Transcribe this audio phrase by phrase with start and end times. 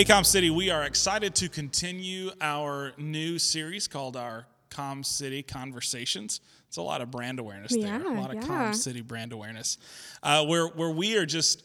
[0.00, 5.42] Hey, Com City, we are excited to continue our new series called our Com City
[5.42, 6.40] Conversations.
[6.68, 8.46] It's a lot of brand awareness there, a lot of yeah.
[8.46, 9.76] Com City brand awareness,
[10.22, 11.62] uh, where, where we are just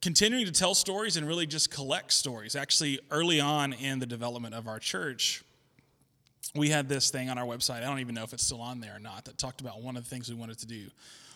[0.00, 2.54] continuing to tell stories and really just collect stories.
[2.54, 5.42] Actually, early on in the development of our church,
[6.54, 7.78] we had this thing on our website.
[7.78, 9.24] I don't even know if it's still on there or not.
[9.24, 10.86] That talked about one of the things we wanted to do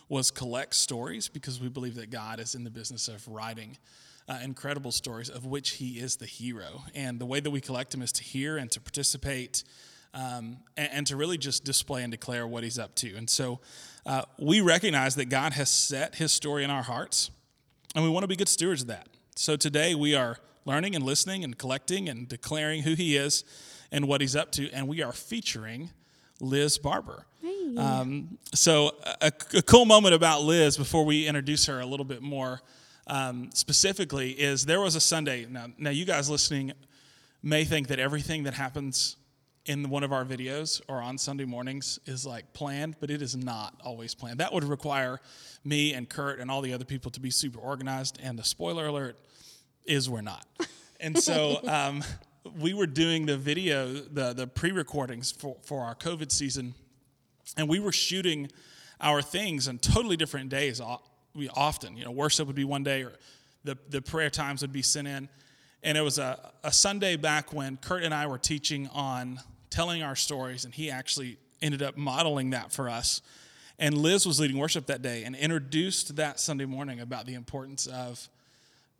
[0.07, 3.75] was collect stories because we believe that God is in the business of writing
[4.27, 6.83] uh, incredible stories of which He is the hero.
[6.93, 9.63] And the way that we collect him is to hear and to participate.
[10.13, 13.13] Um, and, and to really just display and declare what he's up to.
[13.17, 13.59] And so
[14.05, 17.31] uh, we recognize that God has set his story in our hearts,
[17.93, 19.09] and we want to be good stewards of that.
[19.35, 23.43] So today we are learning and listening and collecting and declaring who he is
[23.91, 25.91] and what he's up to, and we are featuring
[26.39, 27.25] Liz Barber.
[27.41, 27.75] Hey.
[27.77, 32.21] Um, so, a, a cool moment about Liz before we introduce her a little bit
[32.21, 32.61] more
[33.07, 35.45] um, specifically is there was a Sunday.
[35.49, 36.73] Now, now, you guys listening
[37.43, 39.17] may think that everything that happens
[39.65, 43.35] in one of our videos or on Sunday mornings is like planned, but it is
[43.35, 44.39] not always planned.
[44.39, 45.19] That would require
[45.63, 48.19] me and Kurt and all the other people to be super organized.
[48.21, 49.17] And the spoiler alert
[49.85, 50.45] is we're not.
[50.99, 52.03] And so um,
[52.59, 56.75] we were doing the video, the, the pre recordings for, for our COVID season,
[57.57, 58.49] and we were shooting
[59.01, 60.79] our things on totally different days.
[61.35, 63.11] We often, you know, worship would be one day, or
[63.63, 65.29] the, the prayer times would be sent in.
[65.83, 70.01] And it was a, a Sunday back when Kurt and I were teaching on telling
[70.01, 73.21] our stories, and he actually ended up modeling that for us.
[73.77, 77.85] And Liz was leading worship that day and introduced that Sunday morning about the importance
[77.85, 78.29] of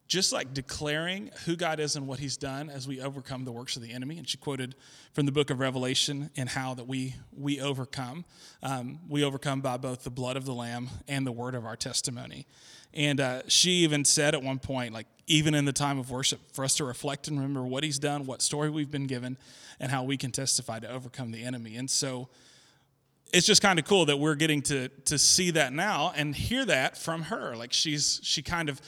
[0.07, 3.75] just like declaring who God is and what He's done as we overcome the works
[3.75, 4.17] of the enemy.
[4.17, 4.75] And she quoted
[5.13, 8.25] from the book of Revelation and how that we we overcome.
[8.61, 11.75] Um, we overcome by both the blood of the Lamb and the word of our
[11.75, 12.45] testimony.
[12.93, 16.39] And uh, she even said at one point, like even in the time of worship,
[16.53, 19.37] for us to reflect and remember what He's done, what story we've been given,
[19.79, 21.77] and how we can testify to overcome the enemy.
[21.77, 22.29] And so
[23.33, 26.63] it's just kind of cool that we're getting to to see that now and hear
[26.65, 27.55] that from her.
[27.55, 28.79] Like she's she kind of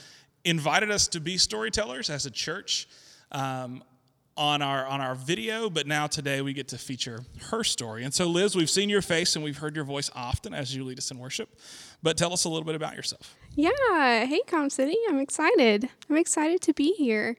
[0.48, 2.88] invited us to be storytellers as a church
[3.32, 3.84] um,
[4.36, 8.04] on our on our video, but now today we get to feature her story.
[8.04, 10.84] And so, Liz, we've seen your face and we've heard your voice often as you
[10.84, 11.50] lead us in worship.
[12.04, 13.36] But tell us a little bit about yourself.
[13.56, 14.26] Yeah.
[14.26, 14.96] Hey, Com City.
[15.10, 15.90] I'm excited.
[16.10, 17.36] I'm excited to be here.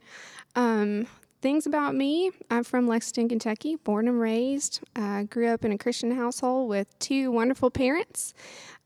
[0.56, 1.06] Um,
[1.40, 4.80] things about me I'm from Lexington, Kentucky, born and raised.
[4.96, 8.34] Uh, grew up in a Christian household with two wonderful parents.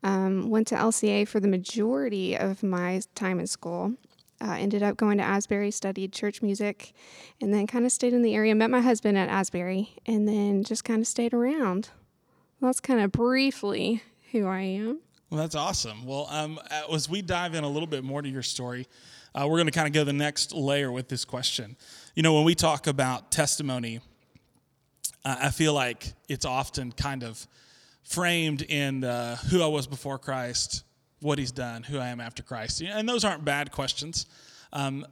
[0.04, 3.94] Um, went to LCA for the majority of my time in school.
[4.42, 6.92] Uh, ended up going to Asbury, studied church music,
[7.40, 8.54] and then kind of stayed in the area.
[8.54, 11.90] Met my husband at Asbury, and then just kind of stayed around.
[12.60, 15.00] That's kind of briefly who I am.
[15.30, 16.04] Well, that's awesome.
[16.04, 16.58] Well, um,
[16.92, 18.86] as we dive in a little bit more to your story,
[19.34, 21.76] uh, we're going to kind of go the next layer with this question.
[22.14, 24.00] You know, when we talk about testimony,
[25.24, 27.46] uh, I feel like it's often kind of
[28.02, 30.84] framed in uh, who I was before Christ,
[31.22, 34.26] what He's done, who I am after Christ, and those aren't bad questions
[34.72, 35.06] um,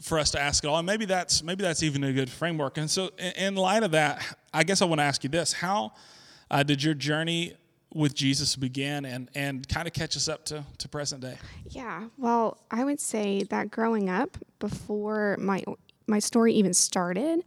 [0.00, 0.78] for us to ask at all.
[0.78, 2.78] And maybe that's maybe that's even a good framework.
[2.78, 5.92] And so, in, light of that, I guess I want to ask you this: How
[6.50, 7.54] uh, did your journey
[7.94, 11.38] with Jesus begin, and and kind of catch us up to to present day?
[11.68, 15.62] Yeah, well, I would say that growing up, before my
[16.06, 17.44] my story even started,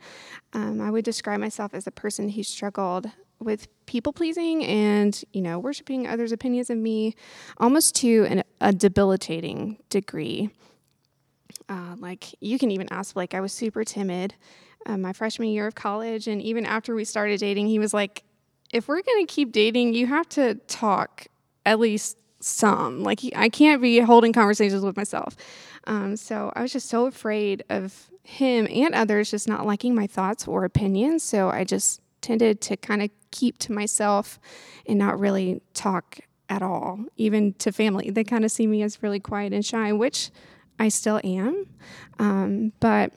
[0.53, 5.41] um, I would describe myself as a person who struggled with people pleasing and you
[5.41, 7.15] know worshiping others' opinions of me,
[7.57, 10.49] almost to an, a debilitating degree.
[11.69, 14.35] Uh, like you can even ask, like I was super timid,
[14.85, 18.23] uh, my freshman year of college, and even after we started dating, he was like,
[18.71, 21.27] "If we're gonna keep dating, you have to talk
[21.65, 23.03] at least some.
[23.03, 25.35] Like I can't be holding conversations with myself."
[25.87, 30.07] Um, so I was just so afraid of him and others just not liking my
[30.07, 31.23] thoughts or opinions.
[31.23, 34.39] So I just tended to kind of keep to myself
[34.87, 36.19] and not really talk
[36.49, 38.09] at all, even to family.
[38.09, 40.31] They kind of see me as really quiet and shy, which
[40.79, 41.67] I still am.
[42.17, 43.13] Um, but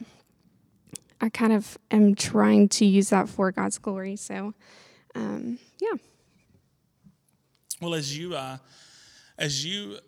[1.21, 4.17] I kind of am trying to use that for God's glory.
[4.17, 4.55] So,
[5.15, 5.99] um, yeah.
[7.81, 8.59] Well, as you uh,
[9.39, 9.99] as you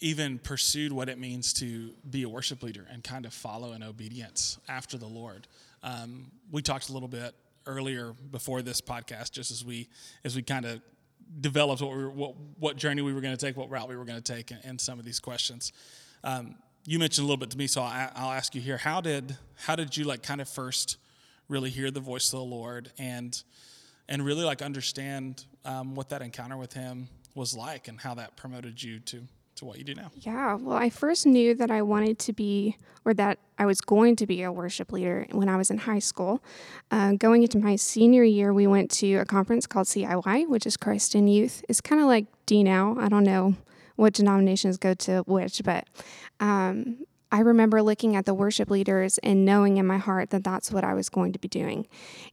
[0.00, 3.82] even pursued what it means to be a worship leader and kind of follow in
[3.82, 5.46] obedience after the Lord,
[5.82, 7.34] um, we talked a little bit
[7.66, 9.88] earlier before this podcast, just as we
[10.24, 10.80] as we kind of
[11.40, 13.96] developed what we were, what what journey we were going to take, what route we
[13.96, 15.72] were going to take, in, in some of these questions.
[16.24, 19.00] Um, you mentioned a little bit to me, so I, I'll ask you here: How
[19.00, 20.96] did how did you like kind of first
[21.48, 23.42] really hear the voice of the Lord and
[24.08, 28.36] and really like understand um, what that encounter with Him was like and how that
[28.36, 29.22] promoted you to
[29.60, 30.10] to what you do now.
[30.14, 34.16] Yeah, well, I first knew that I wanted to be, or that I was going
[34.16, 36.42] to be a worship leader when I was in high school.
[36.90, 40.76] Uh, going into my senior year, we went to a conference called CIY, which is
[40.76, 41.64] Christ in Youth.
[41.68, 42.96] It's kind of like D now.
[42.98, 43.54] I don't know
[43.96, 45.86] what denominations go to which, but
[46.40, 50.72] um, I remember looking at the worship leaders and knowing in my heart that that's
[50.72, 51.86] what I was going to be doing.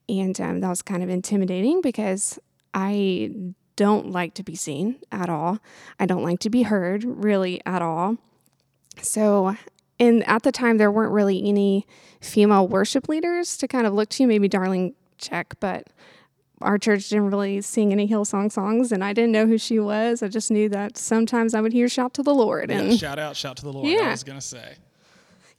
[0.10, 2.40] And um, that was kind of intimidating because
[2.74, 3.32] I
[3.78, 5.60] don't like to be seen at all.
[6.00, 8.18] I don't like to be heard really at all.
[9.02, 9.56] So,
[10.00, 11.88] and at the time, there weren't really any
[12.20, 15.88] female worship leaders to kind of look to, maybe Darlene Zschech, but
[16.62, 20.22] our church didn't really sing any Hillsong songs, and I didn't know who she was.
[20.22, 23.20] I just knew that sometimes I would hear "Shout to the Lord" and yeah, shout
[23.20, 23.88] out, shout to the Lord.
[23.88, 24.08] Yeah.
[24.08, 24.76] I was gonna say.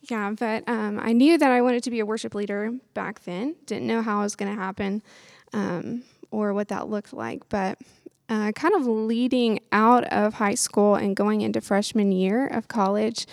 [0.03, 3.56] Yeah, but um, I knew that I wanted to be a worship leader back then.
[3.67, 5.03] Didn't know how it was going to happen
[5.53, 7.79] um, or what that looked like, but
[8.28, 13.26] uh, kind of leading out of high school and going into freshman year of college,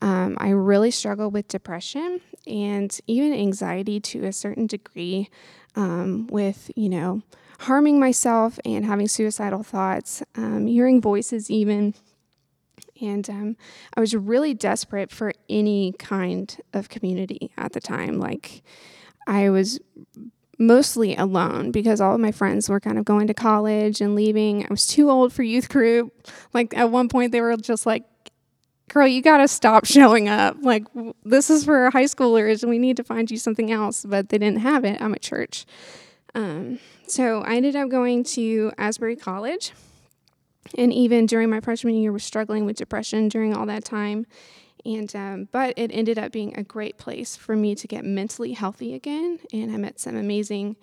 [0.00, 5.28] um, I really struggled with depression and even anxiety to a certain degree,
[5.76, 7.22] um, with you know
[7.60, 11.94] harming myself and having suicidal thoughts, um, hearing voices even.
[13.00, 13.56] And um,
[13.96, 18.18] I was really desperate for any kind of community at the time.
[18.18, 18.62] Like,
[19.26, 19.78] I was
[20.58, 24.64] mostly alone because all of my friends were kind of going to college and leaving.
[24.64, 26.12] I was too old for youth group.
[26.52, 28.04] Like, at one point, they were just like,
[28.88, 30.56] Girl, you got to stop showing up.
[30.62, 30.84] Like,
[31.22, 34.04] this is for high schoolers, and we need to find you something else.
[34.04, 35.00] But they didn't have it.
[35.02, 35.66] I'm at church.
[36.34, 39.72] Um, so I ended up going to Asbury College
[40.76, 44.26] and even during my freshman year was struggling with depression during all that time
[44.96, 48.52] and um, but it ended up being a great place for me to get mentally
[48.52, 49.38] healthy again.
[49.52, 50.76] And i met some amazing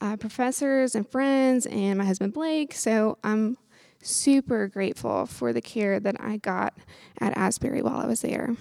[0.00, 2.74] uh, professors and friends and my husband blake.
[2.74, 3.56] So i'm
[4.02, 6.74] super grateful for the care that i got
[7.20, 8.56] at asbury while i was there.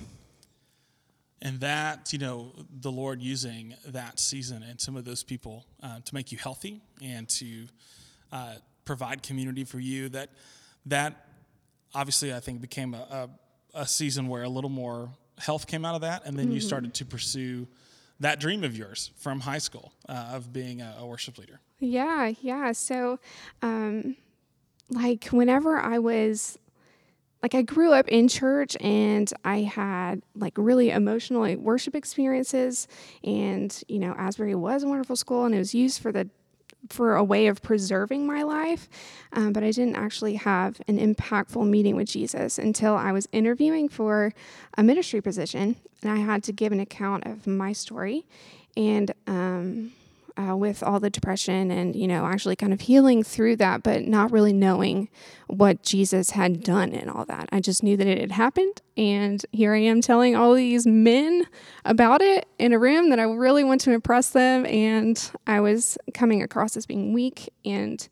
[1.41, 2.51] And that you know
[2.81, 6.81] the lord using that season and some of those people uh, to make you healthy
[7.01, 7.67] and to
[8.31, 10.29] uh, provide community for you that
[10.85, 11.25] that
[11.93, 13.29] obviously I think became a, a,
[13.73, 16.55] a, season where a little more health came out of that, and then mm-hmm.
[16.55, 17.67] you started to pursue
[18.19, 21.59] that dream of yours from high school uh, of being a, a, worship leader.
[21.79, 22.73] Yeah, yeah.
[22.73, 23.19] So,
[23.61, 24.17] um,
[24.89, 26.57] like whenever I was
[27.41, 32.87] like I grew up in church and I had like really emotional worship experiences
[33.23, 36.29] and you know Asbury was a wonderful school and it was used for the
[36.89, 38.87] for a way of preserving my life,
[39.33, 43.89] um, but I didn't actually have an impactful meeting with Jesus until I was interviewing
[43.89, 44.33] for
[44.77, 48.25] a ministry position, and I had to give an account of my story.
[48.77, 49.91] And um,
[50.39, 54.03] uh, with all the depression and, you know, actually kind of healing through that, but
[54.03, 55.09] not really knowing
[55.47, 57.49] what Jesus had done and all that.
[57.51, 58.81] I just knew that it had happened.
[58.95, 61.45] And here I am telling all these men
[61.83, 64.65] about it in a room that I really want to impress them.
[64.65, 68.07] And I was coming across as being weak and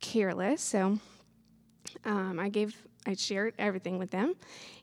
[0.00, 0.62] careless.
[0.62, 0.98] So
[2.04, 2.76] um, I gave,
[3.06, 4.34] I shared everything with them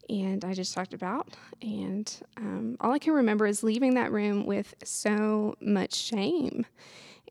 [0.09, 1.35] and I just talked about.
[1.61, 6.65] And um, all I can remember is leaving that room with so much shame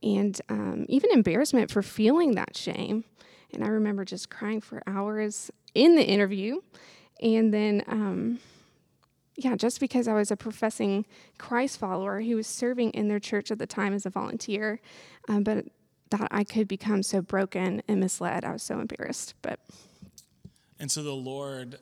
[0.03, 3.05] and um, even embarrassment for feeling that shame.
[3.53, 6.61] And I remember just crying for hours in the interview.
[7.23, 8.41] And then, um,
[9.37, 11.07] yeah, just because I was a professing
[11.39, 14.81] Christ follower who was serving in their church at the time as a volunteer,
[15.29, 15.67] um, but
[16.11, 19.35] that I could become so broken and misled, I was so embarrassed.
[19.43, 19.61] But
[20.79, 21.79] and so the Lord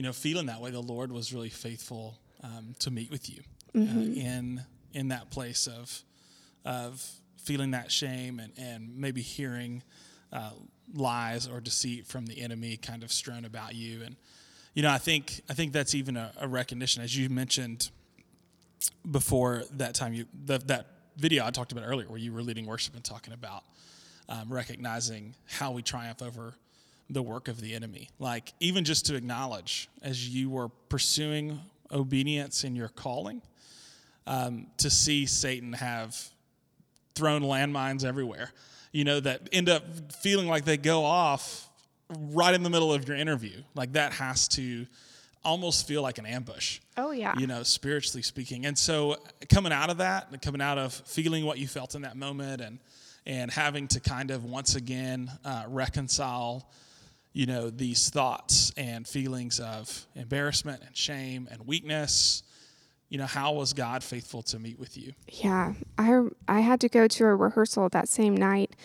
[0.00, 3.42] you know, feeling that way, the Lord was really faithful um, to meet with you
[3.74, 3.98] uh, mm-hmm.
[3.98, 4.62] uh, in
[4.94, 6.02] in that place of
[6.64, 9.82] of feeling that shame and, and maybe hearing
[10.32, 10.52] uh,
[10.94, 14.02] lies or deceit from the enemy kind of strewn about you.
[14.02, 14.16] And
[14.72, 17.90] you know, I think I think that's even a, a recognition, as you mentioned
[19.10, 20.86] before that time you the, that
[21.18, 23.64] video I talked about earlier, where you were leading worship and talking about
[24.30, 26.54] um, recognizing how we triumph over
[27.10, 28.08] the work of the enemy.
[28.18, 31.60] Like, even just to acknowledge as you were pursuing
[31.92, 33.42] obedience in your calling,
[34.26, 36.16] um, to see Satan have
[37.14, 38.52] thrown landmines everywhere,
[38.92, 41.68] you know, that end up feeling like they go off
[42.08, 43.62] right in the middle of your interview.
[43.74, 44.86] Like, that has to
[45.44, 46.80] almost feel like an ambush.
[46.96, 47.34] Oh, yeah.
[47.38, 48.66] You know, spiritually speaking.
[48.66, 49.16] And so,
[49.48, 52.78] coming out of that, coming out of feeling what you felt in that moment and
[53.26, 56.66] and having to kind of once again uh, reconcile
[57.32, 62.42] you know, these thoughts and feelings of embarrassment and shame and weakness.
[63.08, 65.12] You know, how was God faithful to meet with you?
[65.28, 68.76] Yeah, I I had to go to a rehearsal that same night,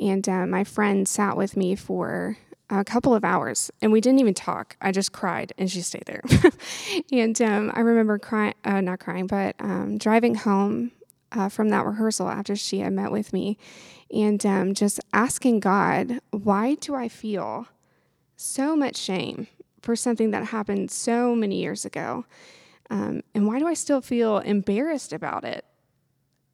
[0.00, 2.36] and uh, my friend sat with me for
[2.70, 4.76] a couple of hours and we didn't even talk.
[4.80, 6.22] I just cried and she stayed there.
[7.12, 10.92] and um, I remember crying, uh, not crying, but um, driving home
[11.32, 13.58] uh, from that rehearsal after she had met with me
[14.10, 17.66] and um, just asking God, why do I feel
[18.42, 19.46] so much shame
[19.80, 22.24] for something that happened so many years ago?
[22.90, 25.64] Um, and why do I still feel embarrassed about it?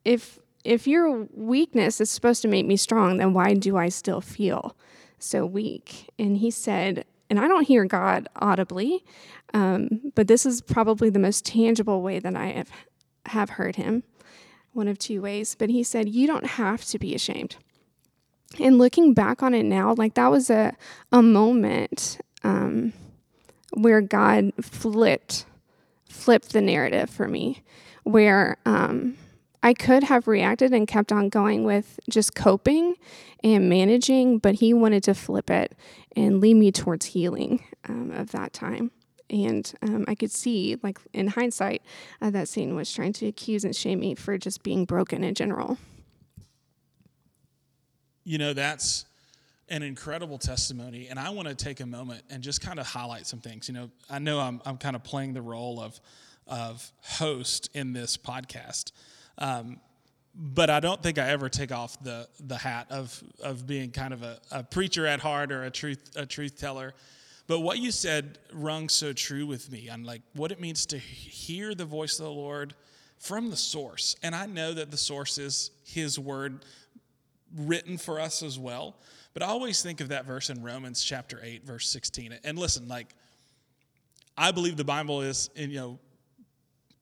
[0.05, 4.21] If if your weakness is supposed to make me strong, then why do I still
[4.21, 4.75] feel
[5.17, 6.11] so weak?
[6.19, 9.05] And he said, and I don't hear God audibly,
[9.53, 12.71] um, but this is probably the most tangible way that I have,
[13.27, 14.03] have heard him,
[14.73, 15.55] one of two ways.
[15.57, 17.57] But he said, You don't have to be ashamed.
[18.57, 20.75] And looking back on it now, like that was a,
[21.11, 22.93] a moment um,
[23.73, 25.45] where God flipped
[26.07, 27.61] flipped the narrative for me,
[28.03, 29.15] where um,
[29.61, 32.95] I could have reacted and kept on going with just coping
[33.43, 35.75] and managing, but he wanted to flip it
[36.15, 38.91] and lead me towards healing um, of that time.
[39.29, 41.83] And um, I could see, like in hindsight,
[42.21, 45.35] uh, that Satan was trying to accuse and shame me for just being broken in
[45.35, 45.77] general.
[48.29, 49.05] You know, that's
[49.69, 51.07] an incredible testimony.
[51.07, 53.67] And I want to take a moment and just kind of highlight some things.
[53.67, 55.99] You know, I know I'm, I'm kind of playing the role of,
[56.45, 58.91] of host in this podcast.
[59.39, 59.79] Um,
[60.35, 64.13] but I don't think I ever take off the the hat of of being kind
[64.13, 66.93] of a, a preacher at heart or a truth a truth teller.
[67.47, 70.99] But what you said rung so true with me on like what it means to
[70.99, 72.75] hear the voice of the Lord
[73.17, 74.15] from the source.
[74.21, 76.63] And I know that the source is his word
[77.55, 78.95] written for us as well.
[79.33, 82.39] But I always think of that verse in Romans chapter 8 verse 16.
[82.43, 83.15] And listen, like
[84.37, 85.99] I believe the Bible is you know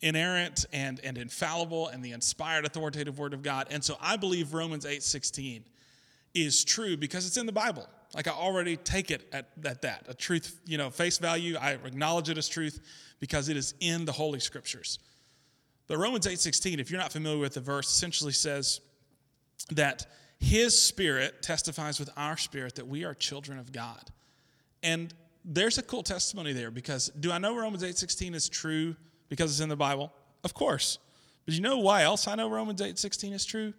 [0.02, 3.68] inerrant and, and infallible and the inspired authoritative word of God.
[3.72, 5.64] And so I believe Romans 8 16
[6.34, 7.88] is true because it's in the Bible.
[8.14, 11.58] Like I already take it at, at that, a truth, you know, face value.
[11.60, 12.80] I acknowledge it as truth
[13.20, 15.00] because it is in the Holy Scriptures.
[15.88, 18.82] But Romans 8 16, if you're not familiar with the verse, essentially says
[19.72, 20.06] that
[20.40, 24.12] his spirit testifies with our spirit that we are children of God.
[24.84, 25.14] And
[25.44, 28.96] there's a cool testimony there because do I know Romans 8:16 is true
[29.30, 30.14] because it's in the Bible?
[30.44, 31.00] Of course.
[31.46, 33.74] But you know why else I know Romans 8:16 is true?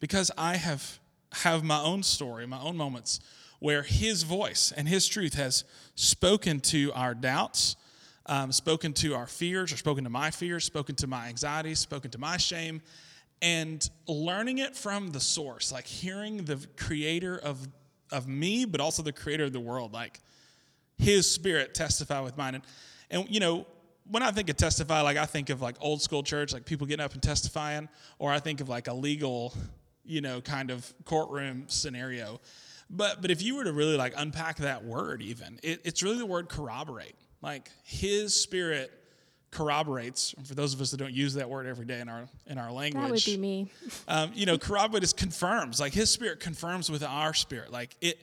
[0.00, 0.98] Because I have
[1.32, 3.20] have my own story, my own moments
[3.60, 5.64] where his voice and his truth has
[5.94, 7.76] spoken to our doubts,
[8.26, 12.10] um, spoken to our fears, or spoken to my fears, spoken to my anxieties, spoken
[12.10, 12.80] to my shame,
[13.42, 17.66] and learning it from the source, like hearing the creator of,
[18.12, 20.20] of me, but also the creator of the world, like
[20.98, 22.56] his spirit testify with mine.
[22.56, 22.64] And,
[23.10, 23.66] and you know,
[24.10, 26.86] when I think of testify, like I think of like old school church, like people
[26.86, 29.54] getting up and testifying, or I think of like a legal,
[30.04, 32.40] you know, kind of courtroom scenario.
[32.90, 36.18] But but if you were to really like unpack that word, even it, it's really
[36.18, 37.14] the word corroborate.
[37.40, 38.90] Like His Spirit
[39.50, 40.34] corroborates.
[40.44, 42.72] For those of us that don't use that word every day in our in our
[42.72, 43.70] language, that would be me.
[44.08, 45.80] Um, you know, corroborate is confirms.
[45.80, 47.72] Like His Spirit confirms with our spirit.
[47.72, 48.18] Like it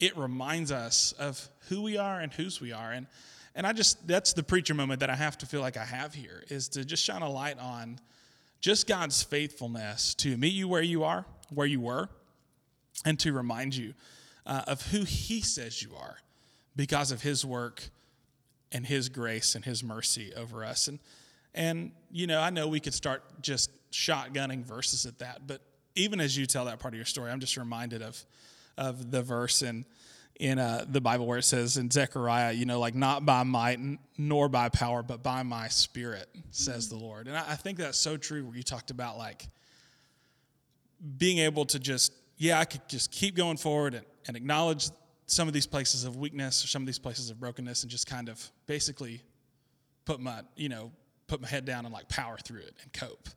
[0.00, 2.92] it reminds us of who we are and whose we are.
[2.92, 3.06] And
[3.54, 6.14] and I just, that's the preacher moment that I have to feel like I have
[6.14, 7.98] here is to just shine a light on
[8.60, 12.08] just God's faithfulness to meet you where you are, where you were,
[13.04, 13.94] and to remind you
[14.46, 16.16] uh, of who He says you are
[16.76, 17.82] because of His work
[18.72, 20.88] and His grace and His mercy over us.
[20.88, 20.98] And,
[21.54, 25.60] and you know, I know we could start just shotgunning verses at that, but
[25.94, 28.24] even as you tell that part of your story, I'm just reminded of,
[28.76, 29.84] of the verse in
[30.36, 33.78] in uh, the Bible where it says in Zechariah, you know, like not by might
[34.18, 37.28] nor by power, but by my spirit, says the Lord.
[37.28, 39.46] And I, I think that's so true where you talked about like
[41.16, 44.88] being able to just, yeah, I could just keep going forward and, and acknowledge
[45.32, 48.06] some of these places of weakness or some of these places of brokenness and just
[48.06, 49.22] kind of basically
[50.04, 50.92] put my, you know,
[51.26, 53.30] put my head down and like power through it and cope.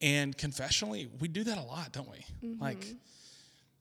[0.00, 2.48] And confessionally, we do that a lot, don't we?
[2.48, 2.62] Mm-hmm.
[2.62, 2.86] Like,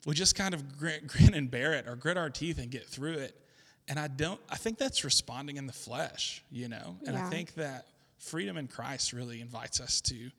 [0.07, 2.88] we just kind of grin, grin and bear it or grit our teeth and get
[2.88, 3.39] through it.
[3.88, 6.98] And I don't, I think that's responding in the flesh, you know?
[7.05, 7.27] And yeah.
[7.27, 7.86] I think that
[8.17, 10.31] freedom in Christ really invites us to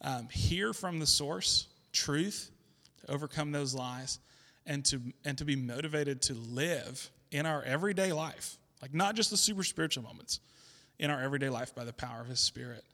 [0.00, 2.50] um, hear from the source truth,
[3.06, 4.18] to overcome those lies,
[4.66, 9.30] and to, and to be motivated to live in our everyday life, like not just
[9.30, 10.40] the super spiritual moments,
[10.98, 12.84] in our everyday life by the power of His Spirit.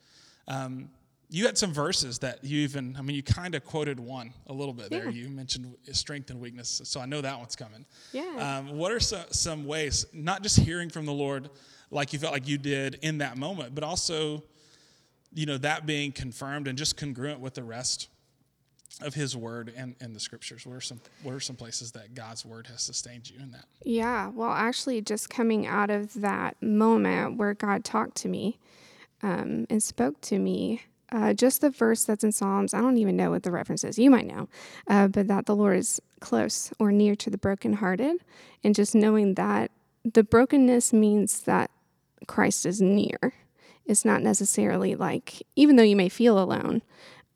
[0.49, 0.91] Um,
[1.29, 4.53] you had some verses that you even, I mean, you kind of quoted one a
[4.53, 5.05] little bit there.
[5.05, 5.11] Yeah.
[5.11, 6.81] You mentioned strength and weakness.
[6.85, 7.87] So I know that one's coming.
[8.13, 8.59] Yeah.
[8.59, 11.49] Um, what are some, some ways, not just hearing from the Lord
[11.93, 14.43] like you felt like you did in that moment, but also,
[15.33, 18.09] you know, that being confirmed and just congruent with the rest
[19.03, 20.67] of His Word and, and the Scriptures?
[20.67, 23.65] What are some What are some places that God's Word has sustained you in that?
[23.85, 28.59] Yeah, well, actually, just coming out of that moment where God talked to me
[29.23, 30.83] um, and spoke to me,
[31.13, 33.99] uh, just the verse that's in Psalms, I don't even know what the reference is.
[33.99, 34.49] You might know,
[34.87, 38.17] uh, but that the Lord is close or near to the brokenhearted,
[38.63, 39.71] and just knowing that
[40.05, 41.71] the brokenness means that
[42.27, 43.35] Christ is near.
[43.87, 46.83] It's not necessarily like, even though you may feel alone,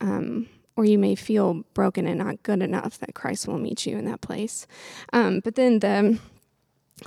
[0.00, 3.96] um, or you may feel broken and not good enough, that Christ will meet you
[3.96, 4.66] in that place.
[5.12, 6.18] Um, but then the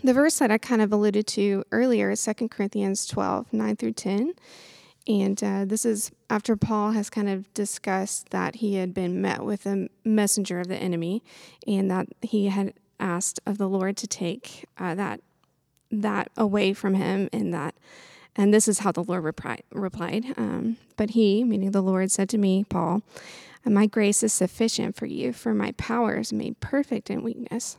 [0.03, 3.93] the verse that I kind of alluded to earlier is 2 Corinthians 12, 9 through
[3.93, 4.33] 10.
[5.07, 9.45] And uh, this is after Paul has kind of discussed that he had been met
[9.45, 11.23] with a messenger of the enemy
[11.65, 15.21] and that he had asked of the Lord to take uh, that
[15.89, 17.73] that away from him and that
[18.35, 20.25] and this is how the Lord repri- replied.
[20.37, 23.01] Um, but he, meaning the Lord, said to me, Paul,
[23.69, 27.77] My grace is sufficient for you, for my power is made perfect in weakness.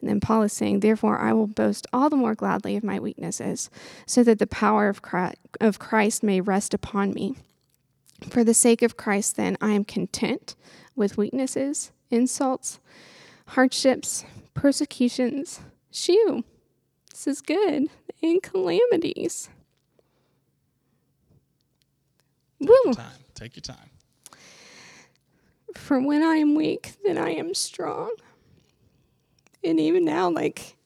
[0.00, 3.00] And then Paul is saying, Therefore, I will boast all the more gladly of my
[3.00, 3.70] weaknesses,
[4.06, 7.36] so that the power of Christ, of Christ may rest upon me.
[8.28, 10.54] For the sake of Christ, then, I am content
[10.94, 12.80] with weaknesses, insults,
[13.48, 14.24] hardships,
[14.54, 15.60] persecutions,
[15.90, 16.44] shew.
[17.10, 17.88] This is good,
[18.22, 19.48] and calamities.
[22.60, 22.76] Take Woo.
[22.84, 23.06] your time.
[23.34, 23.90] Take your time.
[25.74, 28.14] For when I am weak, then I am strong.
[29.62, 30.76] And even now, like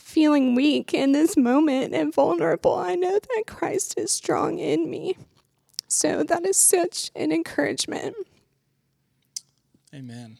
[0.00, 5.16] feeling weak in this moment and vulnerable, I know that Christ is strong in me.
[5.86, 8.14] So that is such an encouragement.
[9.94, 10.36] Amen.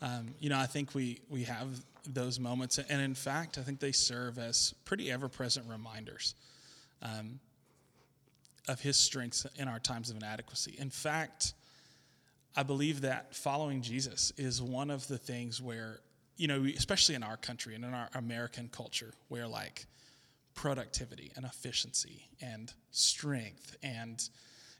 [0.00, 1.68] Um, you know, I think we we have
[2.06, 6.34] those moments, and in fact, I think they serve as pretty ever-present reminders.
[7.02, 7.40] Um,
[8.68, 10.76] of his strengths in our times of inadequacy.
[10.78, 11.54] In fact,
[12.58, 16.00] I believe that following Jesus is one of the things where,
[16.36, 19.86] you know, especially in our country and in our American culture, where like
[20.54, 24.28] productivity and efficiency and strength and,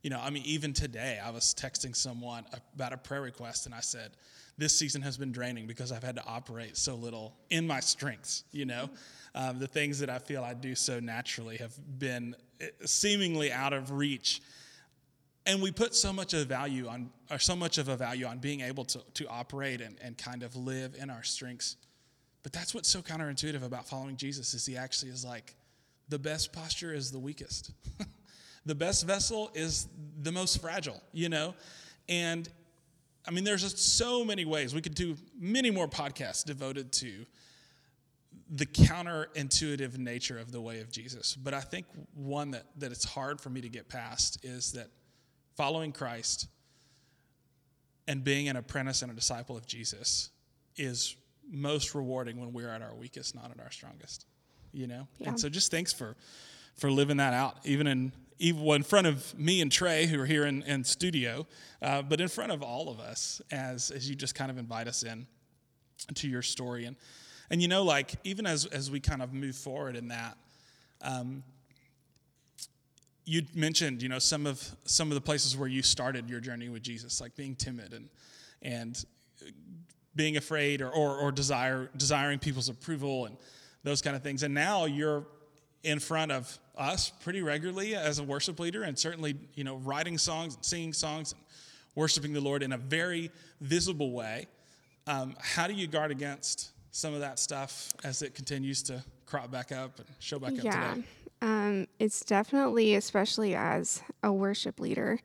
[0.02, 3.72] you know, I mean, even today I was texting someone about a prayer request and
[3.72, 4.10] I said,
[4.56, 8.42] this season has been draining because I've had to operate so little in my strengths,
[8.50, 8.90] you know?
[9.36, 12.34] Um, the things that I feel I do so naturally have been
[12.84, 14.42] seemingly out of reach.
[15.48, 18.38] And we put so much of value on, or so much of a value on
[18.38, 21.76] being able to, to operate and, and kind of live in our strengths.
[22.42, 25.56] But that's what's so counterintuitive about following Jesus is he actually is like,
[26.10, 27.72] the best posture is the weakest.
[28.66, 29.88] the best vessel is
[30.20, 31.54] the most fragile, you know?
[32.10, 32.46] And
[33.26, 34.74] I mean, there's just so many ways.
[34.74, 37.24] We could do many more podcasts devoted to
[38.50, 41.36] the counterintuitive nature of the way of Jesus.
[41.36, 44.88] But I think one that, that it's hard for me to get past is that
[45.58, 46.46] following Christ
[48.06, 50.30] and being an apprentice and a disciple of Jesus
[50.76, 51.16] is
[51.50, 54.24] most rewarding when we're at our weakest, not at our strongest.
[54.72, 55.08] You know?
[55.18, 55.30] Yeah.
[55.30, 56.16] And so just thanks for
[56.76, 60.26] for living that out, even in even in front of me and Trey, who are
[60.26, 61.44] here in, in studio,
[61.82, 64.86] uh, but in front of all of us as as you just kind of invite
[64.86, 65.26] us in
[66.14, 66.84] to your story.
[66.84, 66.94] And
[67.50, 70.38] and you know, like even as as we kind of move forward in that,
[71.02, 71.42] um,
[73.28, 76.70] you mentioned you know some of some of the places where you started your journey
[76.70, 78.08] with Jesus, like being timid and
[78.62, 79.04] and
[80.16, 83.36] being afraid or or, or desire desiring people's approval and
[83.84, 84.42] those kind of things.
[84.42, 85.26] And now you're
[85.84, 90.16] in front of us pretty regularly as a worship leader, and certainly you know writing
[90.16, 91.40] songs and singing songs and
[91.94, 94.46] worshiping the Lord in a very visible way.
[95.06, 99.50] Um, how do you guard against some of that stuff as it continues to crop
[99.50, 100.70] back up and show back yeah.
[100.70, 101.06] up today?
[101.40, 105.20] Um, it's definitely, especially as a worship leader,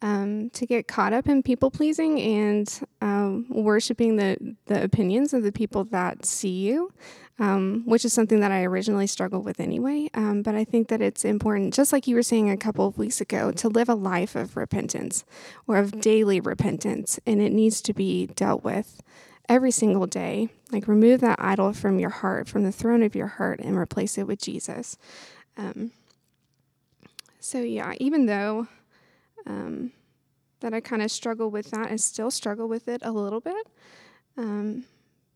[0.00, 5.42] um, to get caught up in people pleasing and um, worshiping the, the opinions of
[5.42, 6.92] the people that see you,
[7.40, 10.08] um, which is something that I originally struggled with anyway.
[10.14, 12.96] Um, but I think that it's important, just like you were saying a couple of
[12.96, 15.24] weeks ago, to live a life of repentance
[15.66, 19.02] or of daily repentance, and it needs to be dealt with
[19.48, 20.48] every single day.
[20.70, 24.18] Like remove that idol from your heart, from the throne of your heart, and replace
[24.18, 24.96] it with Jesus.
[25.58, 25.90] Um,
[27.40, 28.68] so yeah, even though
[29.46, 29.92] um,
[30.60, 33.66] that I kind of struggle with that, I still struggle with it a little bit.
[34.36, 34.84] Um,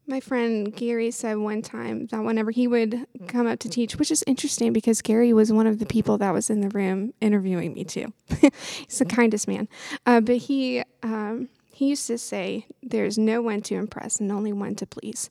[0.06, 4.10] my friend Gary said one time that whenever he would come up to teach, which
[4.10, 7.72] is interesting because Gary was one of the people that was in the room interviewing
[7.72, 8.12] me too.
[8.40, 9.68] He's the kindest man.
[10.04, 14.52] Uh, but he um, he used to say, There's no one to impress and only
[14.52, 15.30] one to please.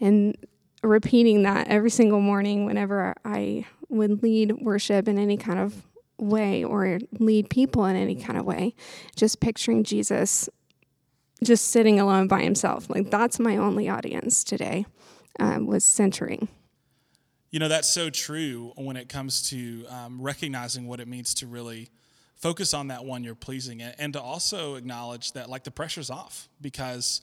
[0.00, 0.36] And
[0.82, 5.86] repeating that every single morning whenever I would lead worship in any kind of
[6.18, 8.74] way or lead people in any kind of way,
[9.16, 10.48] just picturing Jesus
[11.42, 12.88] just sitting alone by himself.
[12.90, 14.86] Like that's my only audience today
[15.38, 16.48] um, was centering.
[17.50, 21.46] You know, that's so true when it comes to um, recognizing what it means to
[21.46, 21.88] really
[22.34, 26.48] focus on that one you're pleasing and to also acknowledge that like the pressure's off
[26.60, 27.22] because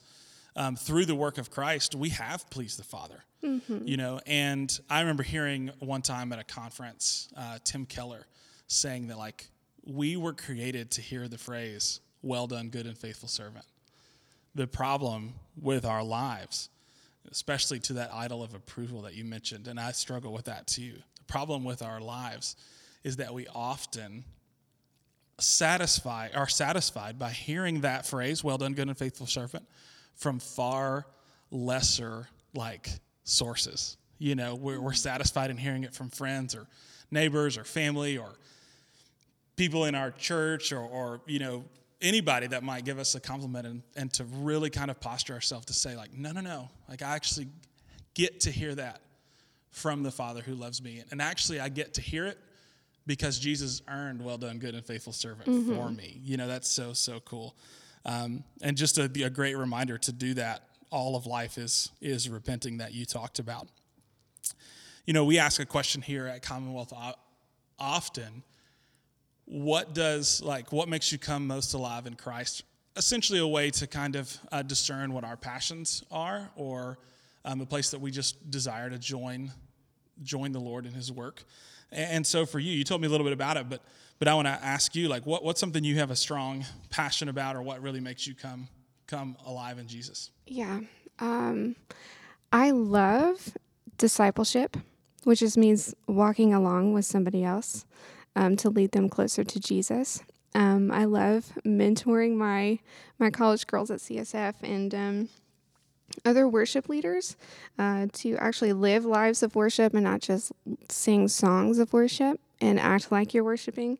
[0.56, 3.22] um, through the work of Christ, we have pleased the Father.
[3.42, 3.86] Mm-hmm.
[3.86, 8.26] You know, and I remember hearing one time at a conference, uh, Tim Keller
[8.66, 9.46] saying that like
[9.84, 13.64] we were created to hear the phrase, well done, good and faithful servant.
[14.54, 16.70] The problem with our lives,
[17.30, 20.94] especially to that idol of approval that you mentioned, and I struggle with that too.
[21.18, 22.56] The problem with our lives
[23.04, 24.24] is that we often
[25.38, 29.68] satisfy are satisfied by hearing that phrase, well done, good and faithful servant,
[30.16, 31.06] from far
[31.50, 32.88] lesser like
[33.24, 33.96] sources.
[34.18, 36.66] You know, we're, we're satisfied in hearing it from friends or
[37.10, 38.30] neighbors or family or
[39.56, 41.64] people in our church or, or you know,
[42.00, 45.66] anybody that might give us a compliment and, and to really kind of posture ourselves
[45.66, 46.68] to say, like, no, no, no.
[46.88, 47.48] Like, I actually
[48.14, 49.00] get to hear that
[49.70, 51.02] from the Father who loves me.
[51.10, 52.38] And actually, I get to hear it
[53.06, 55.74] because Jesus earned well done, good and faithful servant mm-hmm.
[55.74, 56.20] for me.
[56.24, 57.54] You know, that's so, so cool.
[58.06, 62.28] Um, and just a, a great reminder to do that all of life is, is
[62.30, 63.66] repenting that you talked about.
[65.04, 66.92] You know, we ask a question here at Commonwealth
[67.78, 68.44] often.
[69.44, 72.64] What does like what makes you come most alive in christ?
[72.96, 76.98] Essentially a way to kind of uh, discern what our passions are or
[77.44, 79.52] um, a place that we just desire to join
[80.22, 81.44] join the lord in his work.
[81.92, 83.82] And, and so for you you told me a little bit about it but
[84.18, 87.28] but i want to ask you like what, what's something you have a strong passion
[87.28, 88.68] about or what really makes you come
[89.06, 90.80] come alive in jesus yeah
[91.18, 91.76] um,
[92.52, 93.56] i love
[93.98, 94.76] discipleship
[95.26, 97.84] which just means walking along with somebody else
[98.36, 100.22] um, to lead them closer to Jesus.
[100.54, 102.78] Um, I love mentoring my
[103.18, 105.28] my college girls at CSF and um,
[106.24, 107.36] other worship leaders
[107.76, 110.52] uh, to actually live lives of worship and not just
[110.88, 113.98] sing songs of worship and act like you're worshiping,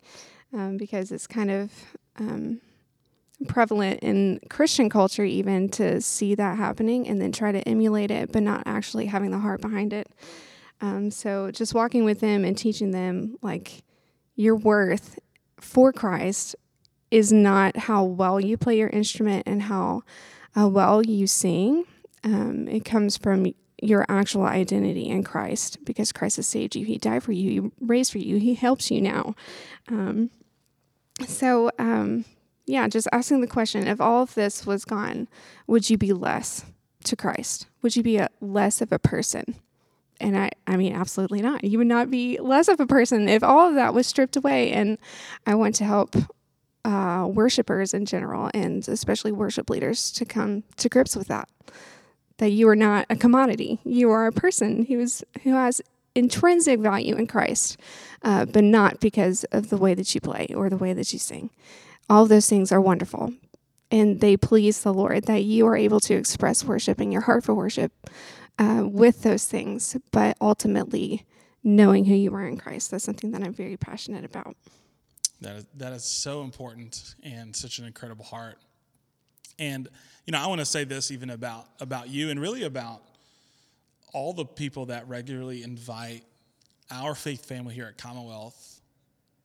[0.53, 1.73] um, because it's kind of
[2.17, 2.61] um,
[3.49, 8.33] prevalent in Christian culture even to see that happening and then try to emulate it,
[8.33, 10.09] but not actually having the heart behind it.
[10.81, 13.83] Um, so just walking with them and teaching them like
[14.35, 15.19] your worth
[15.59, 16.57] for Christ
[17.11, 20.03] is not how well you play your instrument and how
[20.59, 21.85] uh, well you sing.
[22.25, 23.47] Um, it comes from
[23.83, 26.85] your actual identity in Christ because Christ has saved you.
[26.85, 27.63] He died for you.
[27.63, 28.39] He raised for you.
[28.39, 29.35] He helps you now.
[29.89, 30.31] Um,
[31.27, 32.25] so, um,
[32.67, 35.29] yeah, just asking the question if all of this was gone,
[35.67, 36.65] would you be less
[37.05, 37.67] to Christ?
[37.83, 39.57] Would you be a, less of a person?
[40.21, 41.65] and I, I mean, absolutely not.
[41.65, 44.73] You would not be less of a person if all of that was stripped away.
[44.73, 44.99] And
[45.47, 46.17] I want to help
[46.85, 51.49] uh, worshipers in general, and especially worship leaders, to come to grips with that.
[52.39, 53.81] That you are not a commodity.
[53.85, 55.81] You are a person who's who has
[56.15, 57.79] intrinsic value in Christ,
[58.23, 61.19] uh, but not because of the way that you play or the way that you
[61.19, 61.51] sing.
[62.09, 63.35] All those things are wonderful,
[63.91, 65.25] and they please the Lord.
[65.25, 67.93] That you are able to express worship and your heart for worship
[68.59, 71.25] uh, with those things, but ultimately
[71.63, 72.91] knowing who you are in Christ.
[72.91, 74.57] That's something that I'm very passionate about.
[75.41, 78.59] That is, that is so important and such an incredible heart.
[79.59, 79.89] And
[80.27, 83.03] you know, I want to say this even about about you and really about
[84.13, 86.25] all the people that regularly invite
[86.91, 88.81] our faith family here at Commonwealth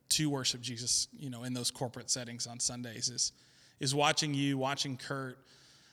[0.09, 3.31] to worship Jesus, you know, in those corporate settings on Sundays is
[3.79, 5.39] is watching you, watching Kurt,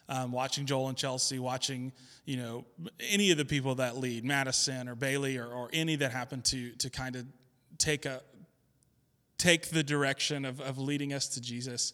[0.08, 1.92] um, watching Joel and Chelsea, watching
[2.24, 2.64] you know
[3.10, 6.72] any of the people that lead, Madison or Bailey or, or any that happen to
[6.72, 7.26] to kind of
[7.78, 8.20] take a
[9.38, 11.92] take the direction of, of leading us to Jesus.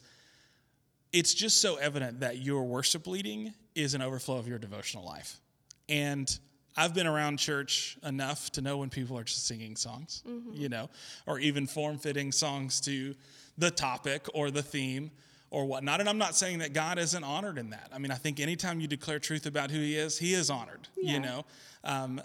[1.15, 5.39] It's just so evident that your worship leading is an overflow of your devotional life.
[5.87, 6.27] And
[6.75, 10.51] I've been around church enough to know when people are just singing songs, mm-hmm.
[10.53, 10.89] you know,
[11.25, 13.15] or even form fitting songs to
[13.57, 15.09] the topic or the theme
[15.51, 16.01] or whatnot.
[16.01, 17.91] And I'm not saying that God isn't honored in that.
[17.93, 20.89] I mean, I think anytime you declare truth about who He is, He is honored,
[20.97, 21.13] yeah.
[21.13, 21.45] you know.
[21.85, 22.21] Um,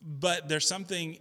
[0.00, 1.18] but there's something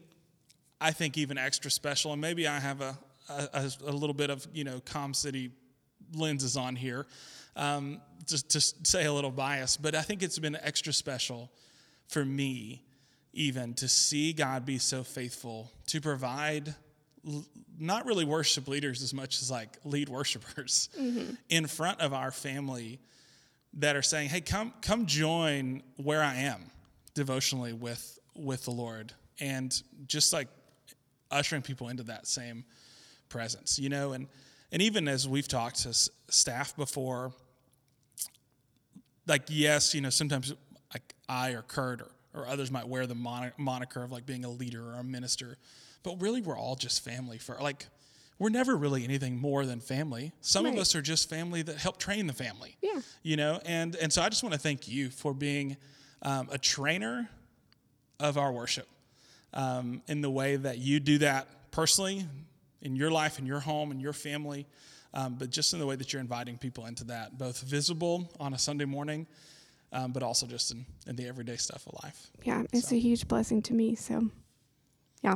[0.80, 2.98] I think even extra special, and maybe I have a,
[3.30, 5.52] a, a little bit of, you know, Com City
[6.14, 7.06] lenses on here,
[7.56, 11.52] um, just to say a little bias, but I think it's been extra special
[12.08, 12.84] for me
[13.34, 16.76] even to see God be so faithful to provide
[17.80, 21.34] not really worship leaders as much as like lead worshipers mm-hmm.
[21.50, 23.00] in front of our family
[23.76, 26.62] that are saying, "Hey, come come join where I am
[27.14, 30.48] devotionally with with the Lord," and just like
[31.30, 32.66] ushering people into that same
[33.30, 34.28] presence, you know, and
[34.72, 35.94] and even as we've talked to
[36.30, 37.34] staff before,
[39.28, 40.54] like yes, you know, sometimes
[40.94, 44.46] like I or Kurt or, or others might wear the mon- moniker of like being
[44.46, 45.58] a leader or a minister,
[46.04, 47.88] but really we're all just family for like
[48.40, 50.32] we're never really anything more than family.
[50.42, 50.74] Some Right.
[50.74, 52.76] of us are just family that help train the family.
[52.82, 53.02] Yeah.
[53.22, 55.78] You know, and and so I just want to thank you for being
[56.24, 57.30] um, a trainer
[58.20, 58.88] of our worship
[59.54, 62.26] um, in the way that you do that personally
[62.82, 64.66] in your life, in your home, in your family,
[65.14, 68.54] um, but just in the way that you're inviting people into that, both visible on
[68.54, 69.28] a Sunday morning,
[69.92, 72.32] um, but also just in, in the everyday stuff of life.
[72.44, 73.96] Yeah, it's So- a huge blessing to me.
[73.96, 74.30] So,
[75.22, 75.36] yeah.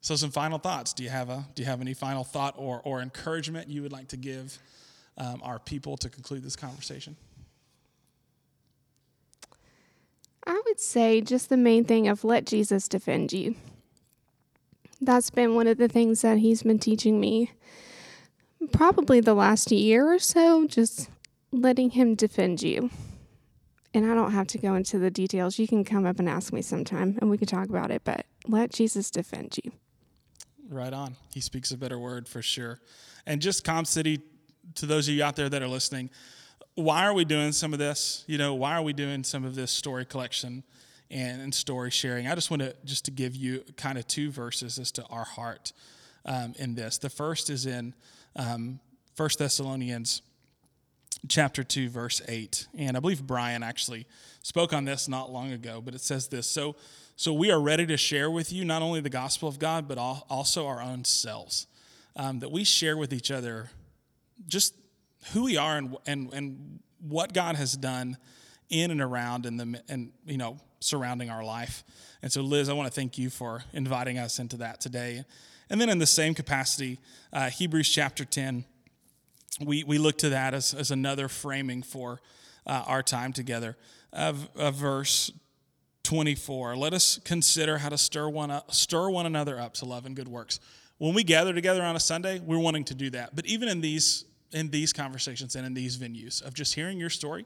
[0.00, 0.92] So, some final thoughts.
[0.92, 3.92] Do you have a Do you have any final thought or or encouragement you would
[3.92, 4.58] like to give
[5.16, 7.16] um, our people to conclude this conversation?
[10.46, 13.54] I would say just the main thing of let Jesus defend you.
[15.04, 17.50] That's been one of the things that he's been teaching me
[18.72, 21.10] probably the last year or so, just
[21.52, 22.90] letting him defend you.
[23.92, 25.58] And I don't have to go into the details.
[25.58, 28.26] You can come up and ask me sometime and we can talk about it, but
[28.46, 29.72] let Jesus defend you.
[30.68, 31.16] Right on.
[31.32, 32.80] He speaks a better word for sure.
[33.26, 34.20] And just Com City,
[34.76, 36.10] to those of you out there that are listening,
[36.74, 38.24] why are we doing some of this?
[38.26, 40.64] You know, why are we doing some of this story collection
[41.10, 42.26] and, and story sharing?
[42.26, 45.24] I just want to just to give you kind of two verses as to our
[45.24, 45.72] heart
[46.24, 46.98] um, in this.
[46.98, 47.94] The first is in
[48.36, 48.80] um,
[49.16, 50.22] 1 Thessalonians
[51.28, 54.06] chapter 2 verse 8 and i believe brian actually
[54.42, 56.76] spoke on this not long ago but it says this so
[57.16, 59.96] so we are ready to share with you not only the gospel of god but
[59.96, 61.66] al- also our own selves
[62.16, 63.70] um, that we share with each other
[64.46, 64.74] just
[65.32, 68.16] who we are and, and and what god has done
[68.68, 71.84] in and around and the and you know surrounding our life
[72.22, 75.24] and so liz i want to thank you for inviting us into that today
[75.70, 76.98] and then in the same capacity
[77.32, 78.64] uh, hebrews chapter 10
[79.60, 82.20] we, we look to that as, as another framing for
[82.66, 83.76] uh, our time together.
[84.12, 85.32] Of, of verse
[86.04, 90.06] 24, let us consider how to stir one, up, stir one another up to love
[90.06, 90.60] and good works.
[90.98, 93.34] When we gather together on a Sunday, we're wanting to do that.
[93.34, 97.10] But even in these, in these conversations and in these venues of just hearing your
[97.10, 97.44] story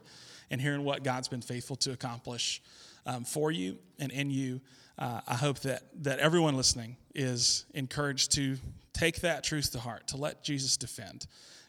[0.51, 2.61] and hearing what God's been faithful to accomplish
[3.05, 4.61] um, for you and in you,
[4.97, 8.57] uh, I hope that, that everyone listening is encouraged to
[8.93, 11.25] take that truth to heart, to let Jesus defend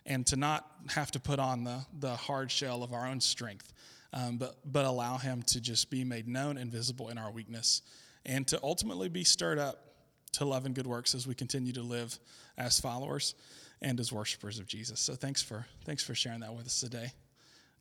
[0.07, 3.73] and to not have to put on the, the hard shell of our own strength,
[4.13, 7.83] um, but, but allow Him to just be made known and visible in our weakness,
[8.27, 9.91] and to ultimately be stirred up
[10.33, 12.19] to love and good works as we continue to live
[12.57, 13.35] as followers
[13.83, 15.01] and as worshipers of Jesus.
[15.01, 17.13] So thanks for thanks for sharing that with us today.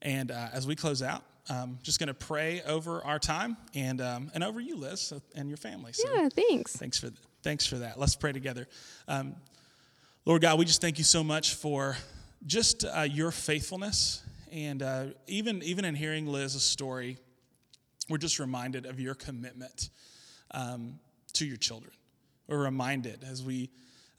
[0.01, 4.01] And uh, as we close out, um, just going to pray over our time and
[4.01, 5.93] um, and over you, Liz, and your family.
[5.93, 6.75] So Yeah, thanks.
[6.75, 7.09] Thanks for
[7.43, 7.99] thanks for that.
[7.99, 8.67] Let's pray together.
[9.07, 9.35] Um,
[10.25, 11.97] Lord God, we just thank you so much for
[12.45, 17.17] just uh, your faithfulness, and uh, even even in hearing Liz's story,
[18.09, 19.89] we're just reminded of your commitment
[20.51, 20.99] um,
[21.33, 21.93] to your children.
[22.47, 23.69] We're reminded as we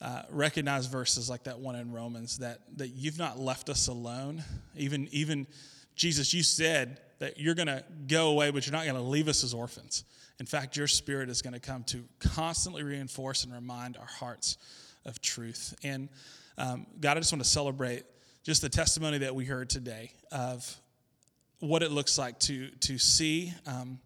[0.01, 4.43] uh, recognize verses like that one in Romans that that you've not left us alone.
[4.77, 5.47] Even even
[5.95, 9.29] Jesus, you said that you're going to go away, but you're not going to leave
[9.29, 10.05] us as orphans.
[10.39, 14.57] In fact, your Spirit is going to come to constantly reinforce and remind our hearts
[15.05, 15.75] of truth.
[15.85, 16.09] And
[16.57, 18.05] um, God, I just want to celebrate
[18.43, 20.75] just the testimony that we heard today of
[21.59, 23.53] what it looks like to to see.
[23.67, 23.99] Um,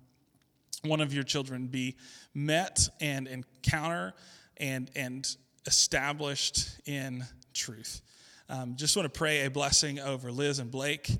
[0.83, 1.97] one of your children be
[2.35, 4.13] met and encounter
[4.57, 8.03] and and established in truth.
[8.49, 11.11] Um, just want to pray a blessing over Liz and Blake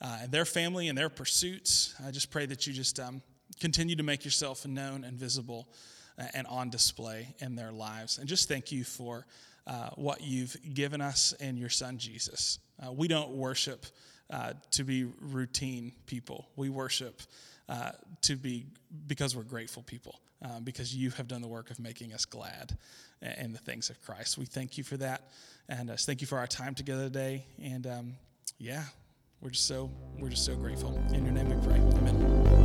[0.00, 1.94] uh, and their family and their pursuits.
[2.04, 3.22] I just pray that you just um,
[3.60, 5.68] continue to make yourself known and visible
[6.18, 8.18] uh, and on display in their lives.
[8.18, 9.26] And just thank you for
[9.66, 12.58] uh, what you've given us in your son Jesus.
[12.84, 13.86] Uh, we don't worship
[14.30, 16.48] uh, to be routine people.
[16.56, 17.22] We worship
[17.68, 18.66] uh, to be
[19.06, 22.76] because we're grateful people, uh, because you have done the work of making us glad
[23.38, 24.36] in the things of Christ.
[24.36, 25.30] We thank you for that,
[25.68, 27.46] and uh, thank you for our time together today.
[27.62, 28.12] And um,
[28.58, 28.84] yeah,
[29.40, 30.96] we're just so we're just so grateful.
[31.12, 31.78] In your name we pray.
[31.78, 32.63] Amen.